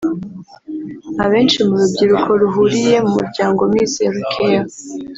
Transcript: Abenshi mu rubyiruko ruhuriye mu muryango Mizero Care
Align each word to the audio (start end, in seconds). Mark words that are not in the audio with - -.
Abenshi 1.23 1.59
mu 1.67 1.73
rubyiruko 1.81 2.29
ruhuriye 2.41 2.95
mu 3.05 3.11
muryango 3.17 3.61
Mizero 3.73 4.19
Care 4.31 4.59